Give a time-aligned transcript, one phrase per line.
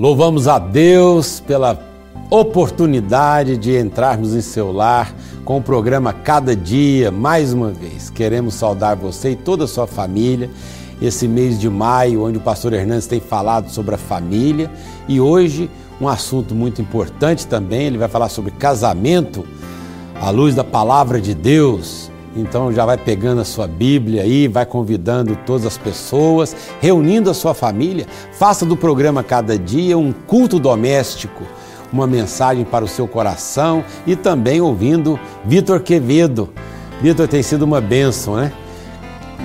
[0.00, 1.78] Louvamos a Deus pela
[2.30, 5.14] oportunidade de entrarmos em seu lar
[5.44, 8.08] com o programa Cada Dia, mais uma vez.
[8.08, 10.48] Queremos saudar você e toda a sua família.
[11.02, 14.70] Esse mês de maio, onde o pastor Hernandes tem falado sobre a família,
[15.06, 15.70] e hoje
[16.00, 19.44] um assunto muito importante também, ele vai falar sobre casamento
[20.18, 22.09] à luz da palavra de Deus.
[22.34, 27.34] Então já vai pegando a sua Bíblia aí, vai convidando todas as pessoas, reunindo a
[27.34, 28.06] sua família.
[28.32, 31.42] Faça do programa Cada Dia um culto doméstico,
[31.92, 36.50] uma mensagem para o seu coração e também ouvindo Vitor Quevedo.
[37.00, 38.52] Vitor tem sido uma bênção, né?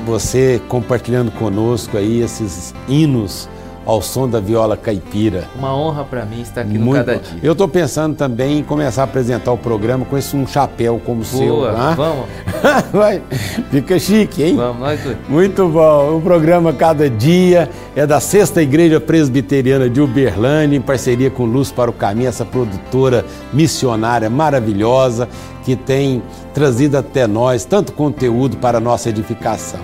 [0.05, 3.49] Você compartilhando conosco aí esses hinos
[3.85, 5.47] ao som da viola caipira.
[5.55, 7.39] Uma honra para mim estar aqui no Cada Dia.
[7.43, 11.21] Eu estou pensando também em começar a apresentar o programa com esse um chapéu como
[11.21, 11.47] o seu.
[11.47, 12.25] Boa, vamos.
[12.91, 13.21] Vai,
[13.69, 14.55] fica chique, hein?
[14.55, 15.17] Vamos, nós dois.
[15.29, 16.17] Muito bom.
[16.17, 21.71] O programa Cada Dia é da Sexta Igreja Presbiteriana de Uberlândia, em parceria com Luz
[21.71, 25.29] para o Caminho, essa produtora missionária maravilhosa
[25.63, 29.81] que tem trazido até nós tanto conteúdo para a nossa edificação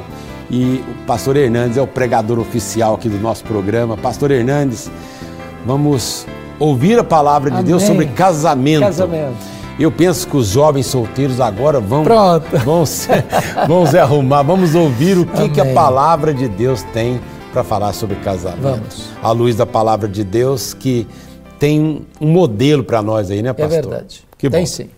[0.51, 3.95] e o pastor Hernandes é o pregador oficial aqui do nosso programa.
[3.95, 4.91] Pastor Hernandes,
[5.65, 6.27] vamos
[6.59, 7.67] ouvir a palavra de Amém.
[7.67, 8.81] Deus sobre casamento.
[8.81, 9.37] Casamento.
[9.79, 12.45] Eu penso que os jovens solteiros agora vão, Pronto.
[12.65, 13.07] vão, se,
[13.65, 17.21] vão se arrumar, vamos ouvir o que, que a palavra de Deus tem
[17.53, 18.61] para falar sobre casamento.
[18.61, 19.09] Vamos.
[19.23, 21.07] À luz da palavra de Deus que
[21.57, 23.77] tem um modelo para nós aí, né, pastor?
[23.77, 24.23] É verdade.
[24.37, 24.65] Que tem bom.
[24.65, 24.89] sim.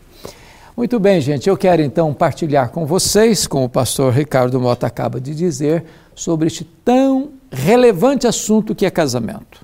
[0.75, 1.47] Muito bem, gente.
[1.47, 5.85] Eu quero então partilhar com vocês, como o pastor Ricardo Mota acaba de dizer,
[6.15, 9.63] sobre este tão relevante assunto que é casamento.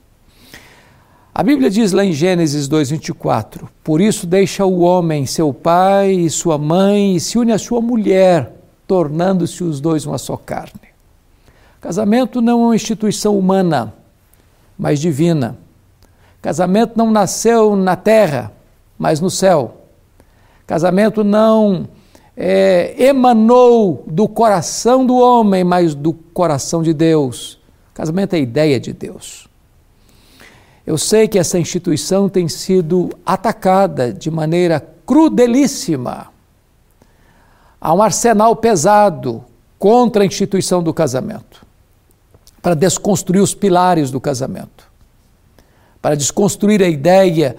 [1.33, 6.29] A Bíblia diz lá em Gênesis 2:24: Por isso deixa o homem seu pai e
[6.29, 8.53] sua mãe e se une à sua mulher,
[8.85, 10.89] tornando-se os dois uma só carne.
[11.81, 13.95] Casamento não é uma instituição humana,
[14.77, 15.57] mas divina.
[16.39, 18.51] Casamento não nasceu na terra,
[18.97, 19.78] mas no céu.
[20.69, 21.87] Casamento não
[22.37, 27.59] é, emanou do coração do homem, mas do coração de Deus.
[27.91, 29.47] Casamento é ideia de Deus.
[30.85, 36.27] Eu sei que essa instituição tem sido atacada de maneira crudelíssima.
[37.81, 39.43] Há um arsenal pesado
[39.79, 41.65] contra a instituição do casamento,
[42.61, 44.87] para desconstruir os pilares do casamento,
[45.99, 47.57] para desconstruir a ideia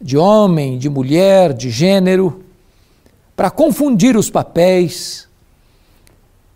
[0.00, 2.47] de homem, de mulher, de gênero,
[3.38, 5.28] para confundir os papéis.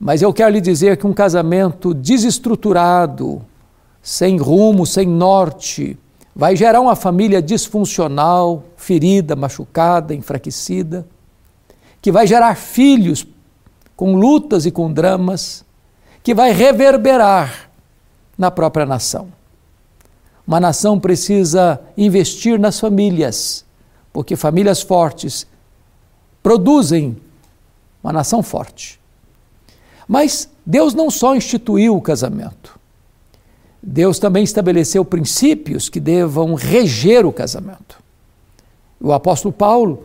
[0.00, 3.40] Mas eu quero lhe dizer que um casamento desestruturado,
[4.02, 5.96] sem rumo, sem norte,
[6.34, 11.06] vai gerar uma família disfuncional, ferida, machucada, enfraquecida,
[12.00, 13.24] que vai gerar filhos
[13.94, 15.64] com lutas e com dramas,
[16.20, 17.70] que vai reverberar
[18.36, 19.28] na própria nação.
[20.44, 23.64] Uma nação precisa investir nas famílias,
[24.12, 25.46] porque famílias fortes
[26.42, 27.16] produzem
[28.02, 29.00] uma nação forte.
[30.08, 32.78] Mas Deus não só instituiu o casamento,
[33.82, 38.00] Deus também estabeleceu princípios que devam reger o casamento.
[39.00, 40.04] O apóstolo Paulo,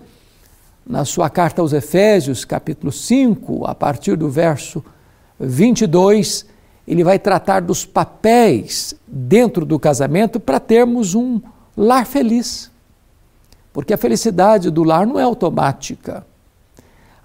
[0.85, 4.83] na sua carta aos Efésios, capítulo 5, a partir do verso
[5.39, 6.45] 22,
[6.87, 11.39] ele vai tratar dos papéis dentro do casamento para termos um
[11.75, 12.71] lar feliz.
[13.71, 16.25] Porque a felicidade do lar não é automática.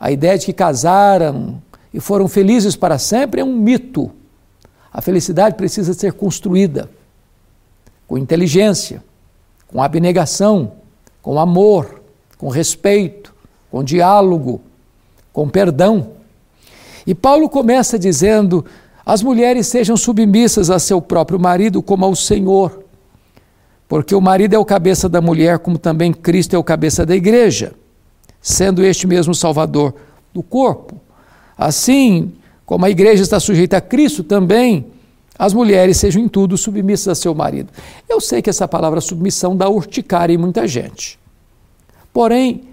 [0.03, 1.63] A ideia de que casaram
[1.95, 4.11] e foram felizes para sempre é um mito.
[4.93, 6.91] A felicidade precisa ser construída
[8.09, 9.01] com inteligência,
[9.69, 10.73] com abnegação,
[11.23, 12.03] com amor,
[12.37, 13.33] com respeito,
[13.71, 14.61] com diálogo,
[15.33, 16.09] com perdão.
[17.07, 18.67] E Paulo começa dizendo:
[19.07, 22.83] as mulheres sejam submissas a seu próprio marido como ao Senhor
[23.93, 27.15] porque o marido é o cabeça da mulher, como também Cristo é o cabeça da
[27.15, 27.75] igreja,
[28.43, 29.95] sendo este mesmo Salvador
[30.35, 31.01] do corpo.
[31.57, 32.33] Assim
[32.67, 34.87] como a igreja está sujeita a Cristo, também
[35.39, 37.73] as mulheres sejam em tudo submissas a seu marido.
[38.09, 41.19] Eu sei que essa palavra submissão dá urticária em muita gente.
[42.13, 42.65] Porém,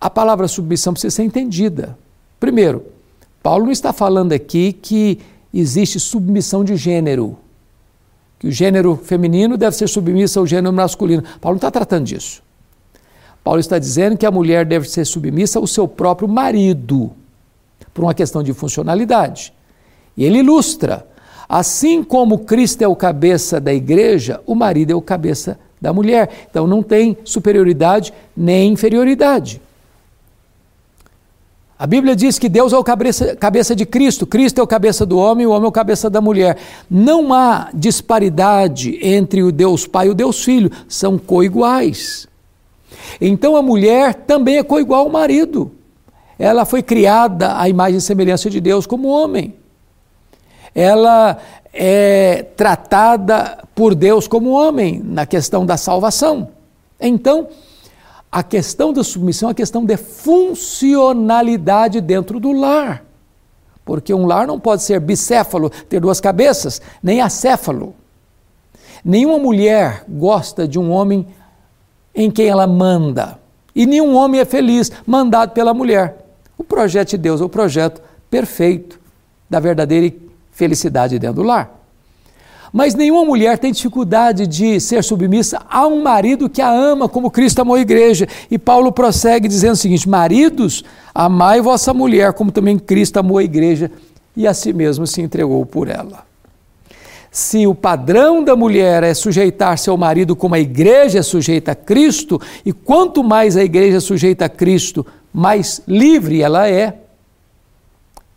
[0.00, 1.96] a palavra submissão precisa ser entendida.
[2.38, 2.84] Primeiro,
[3.42, 5.20] Paulo não está falando aqui que
[5.54, 7.38] existe submissão de gênero
[8.42, 11.22] que o gênero feminino deve ser submissa ao gênero masculino.
[11.40, 12.42] Paulo não está tratando disso.
[13.42, 17.12] Paulo está dizendo que a mulher deve ser submissa ao seu próprio marido,
[17.92, 19.52] por uma questão de funcionalidade.
[20.16, 21.06] E ele ilustra:
[21.48, 26.46] assim como Cristo é o cabeça da igreja, o marido é o cabeça da mulher.
[26.48, 29.60] Então não tem superioridade nem inferioridade.
[31.76, 35.04] A Bíblia diz que Deus é o cabeça, cabeça de Cristo, Cristo é o cabeça
[35.04, 36.56] do homem, o homem é o cabeça da mulher.
[36.88, 42.28] Não há disparidade entre o Deus Pai e o Deus Filho, são coiguais.
[43.20, 45.72] Então a mulher também é coigual ao marido.
[46.38, 49.54] Ela foi criada à imagem e semelhança de Deus como homem.
[50.74, 51.38] Ela
[51.72, 56.48] é tratada por Deus como homem na questão da salvação.
[57.00, 57.48] Então,
[58.30, 63.04] a questão da submissão é a questão de funcionalidade dentro do lar.
[63.84, 67.94] Porque um lar não pode ser bicéfalo, ter duas cabeças, nem acéfalo.
[69.04, 71.26] Nenhuma mulher gosta de um homem
[72.14, 73.38] em quem ela manda.
[73.74, 76.26] E nenhum homem é feliz mandado pela mulher.
[76.58, 79.00] O projeto de Deus é o projeto perfeito
[79.48, 80.14] da verdadeira
[80.52, 81.82] felicidade dentro do lar.
[82.72, 87.30] Mas nenhuma mulher tem dificuldade de ser submissa a um marido que a ama, como
[87.30, 88.26] Cristo amou a igreja.
[88.50, 90.82] E Paulo prossegue dizendo o seguinte: Maridos,
[91.14, 93.90] amai vossa mulher, como também Cristo amou a igreja
[94.34, 96.24] e a si mesmo se entregou por ela.
[97.32, 101.74] Se o padrão da mulher é sujeitar seu marido como a igreja é sujeita a
[101.74, 106.94] Cristo, e quanto mais a igreja é sujeita a Cristo, mais livre ela é,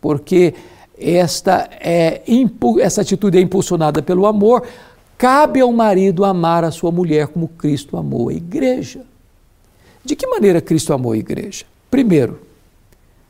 [0.00, 0.54] porque
[0.98, 2.22] esta, é,
[2.80, 4.62] essa atitude é impulsionada pelo amor.
[5.18, 9.02] Cabe ao marido amar a sua mulher como Cristo amou a igreja.
[10.02, 11.66] De que maneira Cristo amou a igreja?
[11.90, 12.40] Primeiro,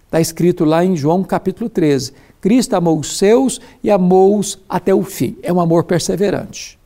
[0.04, 5.03] está escrito lá em João capítulo 13: Cristo amou os seus e amou-os até o
[5.03, 5.37] fim.
[5.43, 6.79] É um amor perseverante.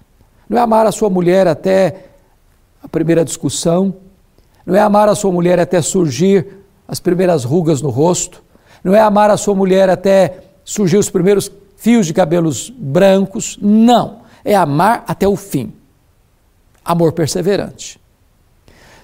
[0.49, 2.07] Não é amar a sua mulher até
[2.83, 3.95] a primeira discussão,
[4.65, 6.47] não é amar a sua mulher até surgir
[6.89, 8.43] as primeiras rugas no rosto,
[8.83, 13.59] não é amar a sua mulher até surgiu os primeiros fios de cabelos brancos.
[13.61, 14.21] Não.
[14.45, 15.73] É amar até o fim.
[16.85, 18.01] Amor perseverante.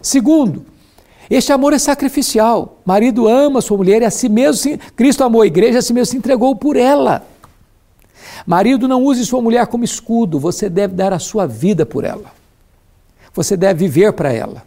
[0.01, 0.65] Segundo,
[1.29, 2.79] este amor é sacrificial.
[2.85, 6.13] Marido ama sua mulher e a si mesmo, Cristo amou a igreja, a si mesmo
[6.13, 7.27] se entregou por ela.
[8.47, 12.31] Marido, não use sua mulher como escudo, você deve dar a sua vida por ela.
[13.35, 14.63] Você deve viver para ela.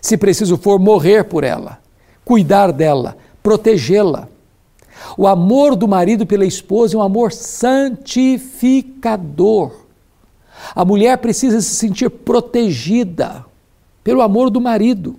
[0.00, 1.78] Se preciso for, morrer por ela,
[2.24, 4.28] cuidar dela, protegê-la.
[5.16, 9.72] O amor do marido pela esposa é um amor santificador.
[10.74, 13.44] A mulher precisa se sentir protegida
[14.02, 15.16] pelo amor do marido.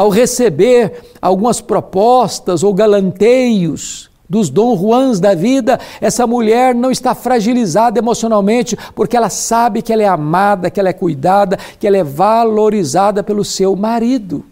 [0.00, 7.14] Ao receber algumas propostas ou galanteios dos Dom Juans da vida, essa mulher não está
[7.14, 11.98] fragilizada emocionalmente, porque ela sabe que ela é amada, que ela é cuidada, que ela
[11.98, 14.42] é valorizada pelo seu marido.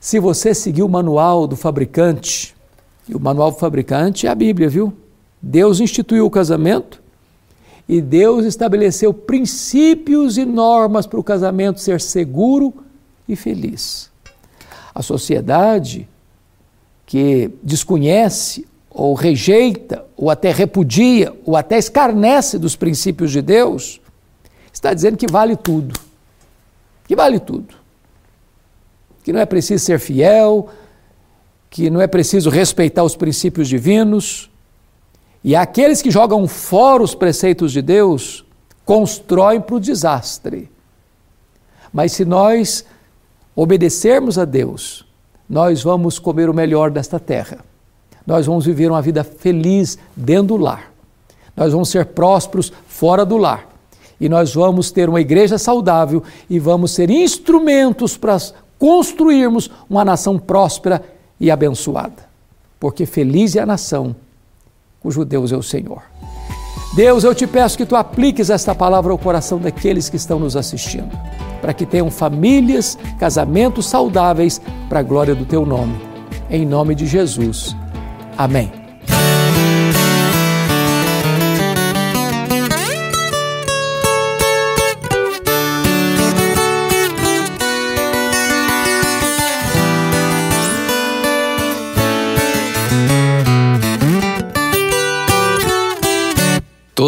[0.00, 2.56] Se você seguir o manual do fabricante,
[3.06, 4.90] e o manual do fabricante é a Bíblia, viu?
[5.42, 6.98] Deus instituiu o casamento
[7.86, 12.85] e Deus estabeleceu princípios e normas para o casamento ser seguro
[13.28, 14.10] e feliz.
[14.94, 16.08] A sociedade
[17.04, 24.00] que desconhece ou rejeita, ou até repudia, ou até escarnece dos princípios de Deus,
[24.72, 25.98] está dizendo que vale tudo.
[27.06, 27.86] Que vale tudo
[29.26, 30.68] que não é preciso ser fiel,
[31.68, 34.48] que não é preciso respeitar os princípios divinos.
[35.42, 38.44] E aqueles que jogam fora os preceitos de Deus
[38.84, 40.70] constroem para o desastre.
[41.92, 42.84] Mas se nós
[43.56, 45.06] obedecermos a Deus,
[45.48, 47.58] nós vamos comer o melhor desta terra.
[48.26, 50.92] Nós vamos viver uma vida feliz dentro do lar.
[51.56, 53.66] Nós vamos ser prósperos fora do lar.
[54.20, 58.36] E nós vamos ter uma igreja saudável e vamos ser instrumentos para
[58.78, 61.02] construirmos uma nação próspera
[61.40, 62.26] e abençoada.
[62.78, 64.14] Porque feliz é a nação
[65.00, 66.02] cujo Deus é o Senhor.
[66.96, 70.56] Deus, eu te peço que tu apliques esta palavra ao coração daqueles que estão nos
[70.56, 71.10] assistindo,
[71.60, 75.94] para que tenham famílias, casamentos saudáveis para a glória do teu nome.
[76.48, 77.76] Em nome de Jesus.
[78.38, 78.85] Amém.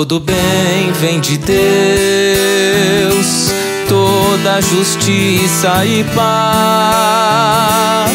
[0.09, 1.53] Todo bem vem de Deus,
[3.87, 8.11] toda justiça e paz.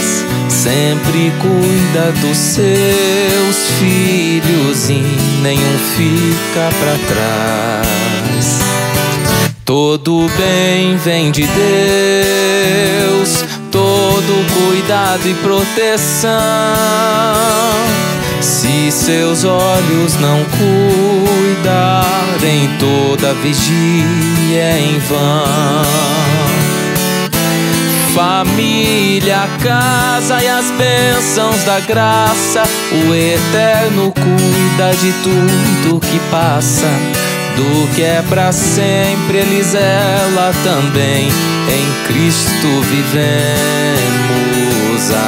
[0.49, 5.03] Sempre cuida dos seus filhos e
[5.43, 8.59] nenhum fica para trás.
[9.63, 16.33] Todo bem vem de Deus, todo cuidado e proteção
[18.43, 20.43] se seus olhos não
[21.25, 24.03] cuidarem, toda vigia
[24.53, 25.85] é em vão.
[28.13, 32.63] família, casa e as bênçãos da graça.
[32.91, 36.91] O eterno cuida de tudo que passa.
[37.55, 39.63] Do que é para sempre, ele
[40.63, 41.29] também.
[41.69, 43.23] Em Cristo vivemos.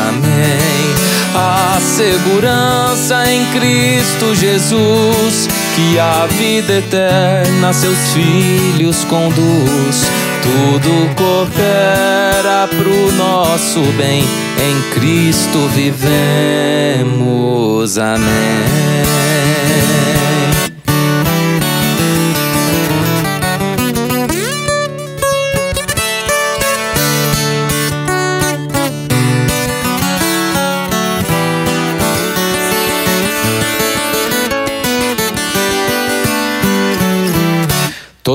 [0.10, 0.85] Amém.
[1.38, 10.06] A segurança em Cristo Jesus, que a vida eterna seus filhos conduz.
[10.42, 16.96] Tudo coopera pro nosso bem, em Cristo vivemos.
[17.98, 19.06] Amém.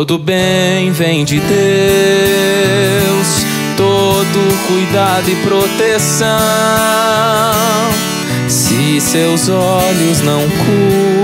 [0.00, 1.50] Todo bem vem de Deus,
[3.76, 6.26] todo cuidado e proteção.
[8.48, 10.40] Se seus olhos não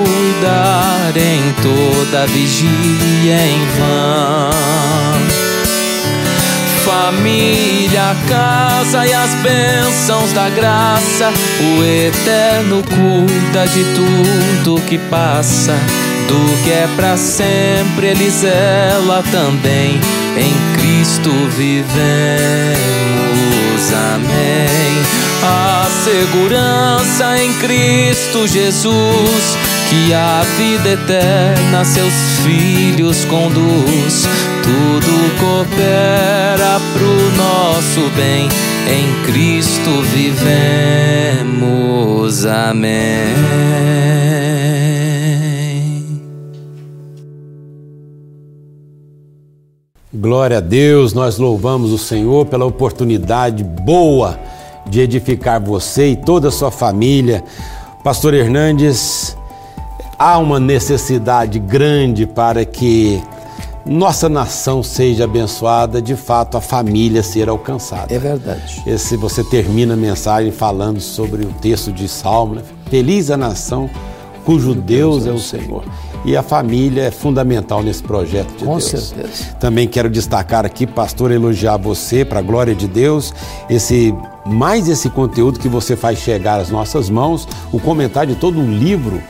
[0.05, 4.51] cuidarem toda vigia em vão.
[6.85, 15.73] Família, casa e as bênçãos da graça, o Eterno cuida de tudo que passa
[16.29, 20.01] do que é para sempre, Ele zela também.
[20.37, 21.87] Em Cristo vivemos,
[24.15, 25.03] amém.
[25.43, 29.57] A segurança em Cristo Jesus,
[29.89, 32.13] que a vida eterna seus
[32.45, 34.29] filhos conduz.
[34.63, 38.49] Tudo coopera pro nosso bem.
[38.89, 41.57] Em Cristo vivemos,
[42.47, 43.35] amém.
[50.15, 54.39] Glória a Deus, nós louvamos o Senhor pela oportunidade boa
[54.89, 57.43] de edificar você e toda a sua família.
[58.05, 59.37] Pastor Hernandes,
[60.17, 63.21] há uma necessidade grande para que
[63.85, 68.15] nossa nação seja abençoada, de fato a família ser alcançada.
[68.15, 68.85] É verdade.
[68.87, 72.63] Esse você termina a mensagem falando sobre o texto de Salmo, né?
[72.89, 73.91] Feliz a nação
[74.45, 75.83] cujo Deus, Deus é o Senhor.
[75.83, 78.91] Senhor e a família é fundamental nesse projeto de Com Deus.
[78.91, 79.45] Com certeza.
[79.61, 83.33] Também quero destacar aqui, pastor, elogiar você para a glória de Deus,
[83.71, 84.13] esse
[84.45, 88.77] mais esse conteúdo que você faz chegar às nossas mãos, o comentário de todo um
[88.77, 89.23] livro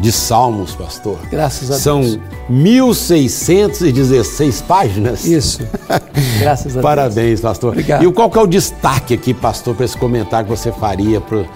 [0.00, 1.16] de Salmos, pastor.
[1.30, 2.14] Graças a São Deus.
[2.14, 5.24] São 1616 páginas.
[5.24, 5.60] Isso.
[6.38, 6.82] Graças a Deus.
[6.82, 7.70] Parabéns, pastor.
[7.70, 8.04] Obrigado.
[8.04, 11.46] E qual que é o destaque aqui, pastor, para esse comentário que você faria para,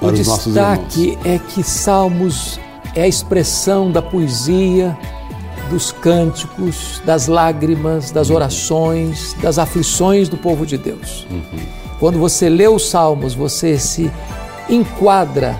[0.00, 0.78] para os nossos irmãos?
[0.78, 2.58] O destaque é que Salmos
[2.94, 4.96] é a expressão da poesia,
[5.70, 11.26] dos cânticos, das lágrimas, das orações, das aflições do povo de Deus.
[11.30, 11.42] Uhum.
[11.98, 14.10] Quando você lê os salmos, você se
[14.68, 15.58] enquadra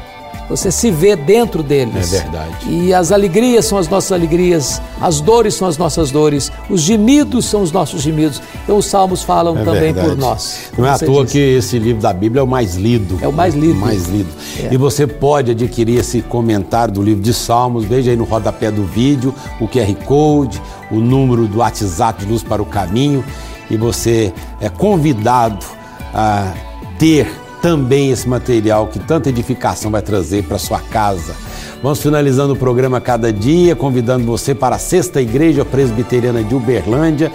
[0.53, 2.13] você se vê dentro deles.
[2.13, 2.69] É verdade.
[2.69, 7.47] E as alegrias são as nossas alegrias, as dores são as nossas dores, os gemidos
[7.47, 8.43] são os nossos gemidos.
[8.63, 10.09] Então os salmos falam é também verdade.
[10.11, 10.71] por nós.
[10.77, 11.39] Não é à toa disse.
[11.39, 13.19] que esse livro da Bíblia é o mais lido.
[13.23, 13.73] É o mais lido.
[13.73, 14.29] O mais lido.
[14.61, 14.75] É.
[14.75, 18.85] E você pode adquirir esse comentário do livro de Salmos, veja aí no rodapé do
[18.85, 23.25] vídeo o QR Code, o número do WhatsApp de Luz para o Caminho,
[23.71, 25.65] e você é convidado
[26.13, 26.53] a
[26.99, 31.35] ter também esse material que tanta edificação vai trazer para sua casa.
[31.81, 37.33] Vamos finalizando o programa cada dia, convidando você para a Sexta Igreja Presbiteriana de Uberlândia.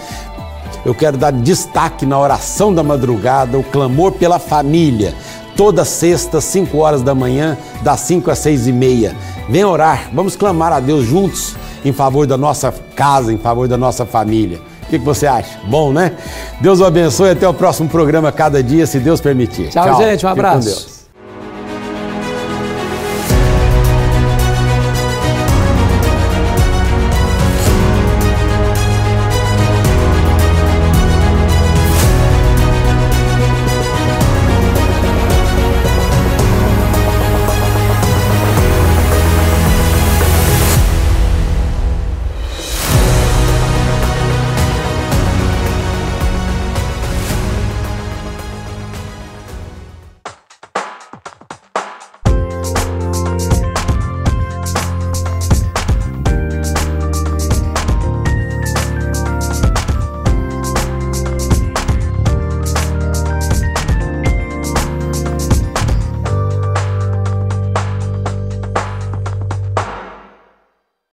[0.85, 5.15] Eu quero dar destaque na oração da madrugada, o clamor pela família.
[5.55, 9.15] Toda sexta, 5 horas da manhã, das 5 às 6 e meia.
[9.49, 13.77] Vem orar, vamos clamar a Deus juntos em favor da nossa casa, em favor da
[13.77, 14.59] nossa família.
[14.87, 15.59] O que, que, você acha?
[15.65, 16.13] Bom, né?
[16.61, 17.31] Deus o abençoe.
[17.31, 19.67] Até o próximo programa, cada dia, se Deus permitir.
[19.67, 20.01] Tchau, Tchau.
[20.01, 20.25] gente.
[20.25, 20.96] Um abraço.